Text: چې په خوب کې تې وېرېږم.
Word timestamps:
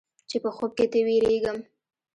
چې 0.29 0.37
په 0.43 0.49
خوب 0.55 0.71
کې 0.77 0.85
تې 0.91 0.99
وېرېږم. 1.07 1.57